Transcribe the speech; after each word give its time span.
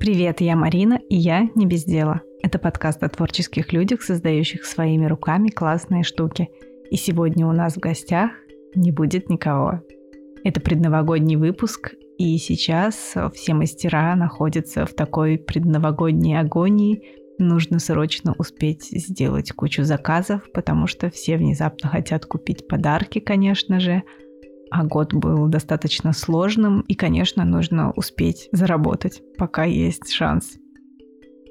Привет, 0.00 0.40
я 0.40 0.56
Марина, 0.56 0.98
и 1.10 1.14
я 1.14 1.50
не 1.54 1.66
без 1.66 1.84
дела. 1.84 2.22
Это 2.42 2.58
подкаст 2.58 3.02
о 3.02 3.10
творческих 3.10 3.74
людях, 3.74 4.00
создающих 4.00 4.64
своими 4.64 5.04
руками 5.04 5.50
классные 5.50 6.04
штуки. 6.04 6.48
И 6.90 6.96
сегодня 6.96 7.46
у 7.46 7.52
нас 7.52 7.74
в 7.74 7.80
гостях 7.80 8.30
не 8.74 8.92
будет 8.92 9.28
никого. 9.28 9.82
Это 10.42 10.58
предновогодний 10.58 11.36
выпуск, 11.36 11.92
и 12.16 12.38
сейчас 12.38 13.14
все 13.34 13.52
мастера 13.52 14.16
находятся 14.16 14.86
в 14.86 14.94
такой 14.94 15.36
предновогодней 15.36 16.40
агонии. 16.40 17.02
Нужно 17.38 17.78
срочно 17.78 18.34
успеть 18.38 18.84
сделать 18.84 19.52
кучу 19.52 19.84
заказов, 19.84 20.50
потому 20.54 20.86
что 20.86 21.10
все 21.10 21.36
внезапно 21.36 21.90
хотят 21.90 22.24
купить 22.24 22.66
подарки, 22.66 23.18
конечно 23.18 23.80
же, 23.80 24.02
а 24.70 24.84
год 24.84 25.12
был 25.12 25.48
достаточно 25.48 26.12
сложным, 26.12 26.82
и, 26.82 26.94
конечно, 26.94 27.44
нужно 27.44 27.90
успеть 27.92 28.48
заработать, 28.52 29.22
пока 29.36 29.64
есть 29.64 30.10
шанс. 30.10 30.58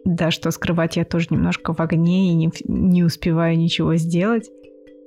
Да, 0.06 0.32
что 0.32 0.52
скрывать, 0.52 0.96
я 0.96 1.04
тоже 1.04 1.28
немножко 1.30 1.74
в 1.74 1.80
огне 1.82 2.32
и 2.32 2.34
не, 2.34 2.50
не 2.66 3.04
успеваю 3.04 3.58
ничего 3.58 3.96
сделать, 3.96 4.50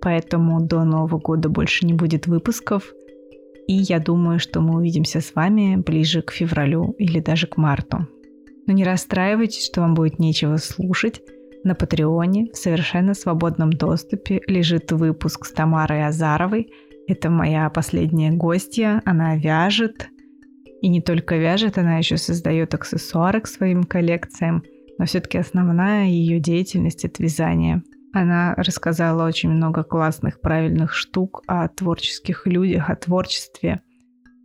поэтому 0.03 0.61
до 0.61 0.85
Нового 0.85 1.19
года 1.19 1.49
больше 1.49 1.87
не 1.87 1.95
будет 1.95 2.27
выпусков, 2.27 2.93
и 3.67 3.75
я 3.75 3.99
думаю, 3.99 4.39
что 4.39 4.61
мы 4.61 4.77
увидимся 4.77 5.21
с 5.21 5.35
вами 5.35 5.77
ближе 5.77 6.21
к 6.21 6.33
февралю 6.33 6.95
или 6.99 7.21
даже 7.21 7.47
к 7.47 7.57
марту. 7.57 8.07
Но 8.67 8.75
не 8.75 8.85
расстраивайтесь, 8.85 9.67
что 9.67 9.81
вам 9.81 9.95
будет 9.95 10.19
нечего 10.19 10.57
слушать. 10.59 11.23
На 11.65 11.75
Патреоне 11.75 12.49
в 12.53 12.57
совершенно 12.57 13.15
свободном 13.15 13.73
доступе 13.73 14.43
лежит 14.47 14.93
выпуск 14.93 15.47
с 15.47 15.53
Тамарой 15.53 16.07
Азаровой– 16.07 16.73
это 17.07 17.31
моя 17.31 17.69
последняя 17.71 18.31
гостья, 18.31 19.03
она 19.05 19.37
вяжет. 19.37 20.09
И 20.81 20.89
не 20.89 21.01
только 21.01 21.37
вяжет, 21.37 21.79
она 21.79 21.99
еще 21.99 22.17
создает 22.17 22.75
аксессуары 22.75 23.41
к 23.41 23.47
своим 23.47 23.85
коллекциям. 23.85 24.63
Но 24.99 25.07
все-таки 25.07 25.39
основная 25.39 26.07
ее 26.07 26.39
деятельность— 26.39 27.05
это 27.07 27.23
вязание. 27.23 27.83
Она 28.13 28.55
рассказала 28.57 29.27
очень 29.27 29.51
много 29.51 29.85
классных, 29.85 30.41
правильных 30.41 30.93
штук 30.93 31.43
о 31.47 31.69
творческих 31.69 32.47
людях, 32.47 32.91
о 32.91 32.97
творчестве, 32.97 33.81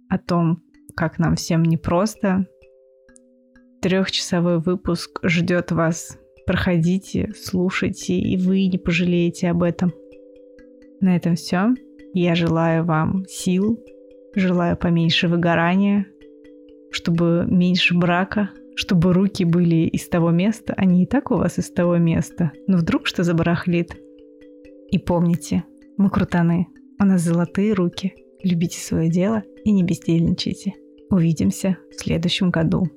о 0.10 0.18
том, 0.18 0.64
как 0.96 1.20
нам 1.20 1.36
всем 1.36 1.64
непросто. 1.64 2.46
Трехчасовой 3.82 4.60
выпуск 4.60 5.20
ждет 5.24 5.72
вас. 5.72 6.18
Проходите, 6.46 7.34
слушайте, 7.36 8.14
и 8.14 8.38
вы 8.38 8.68
не 8.68 8.78
пожалеете 8.78 9.50
об 9.50 9.64
этом. 9.64 9.94
На 11.02 11.16
этом 11.16 11.36
все. 11.36 11.74
Я 12.20 12.34
желаю 12.34 12.84
вам 12.84 13.26
сил, 13.30 13.80
желаю 14.34 14.76
поменьше 14.76 15.28
выгорания, 15.28 16.08
чтобы 16.90 17.46
меньше 17.48 17.96
брака, 17.96 18.50
чтобы 18.76 19.14
руки 19.14 19.44
были 19.44 19.86
из 19.86 20.10
того 20.10 20.32
места, 20.32 20.74
они 20.78 21.04
и 21.04 21.06
так 21.06 21.30
у 21.30 21.36
вас 21.36 21.60
из 21.60 21.70
того 21.70 21.98
места, 21.98 22.54
но 22.66 22.78
вдруг 22.78 23.06
что 23.06 23.22
забарахлит. 23.22 23.96
И 24.90 24.98
помните, 24.98 25.64
мы 25.98 26.10
крутаны, 26.10 26.66
у 27.00 27.06
нас 27.06 27.22
золотые 27.22 27.74
руки. 27.74 28.16
Любите 28.42 28.80
свое 28.80 29.12
дело 29.12 29.44
и 29.64 29.72
не 29.72 29.84
бездельничайте. 29.84 30.74
Увидимся 31.12 31.78
в 31.92 32.02
следующем 32.02 32.50
году. 32.50 32.88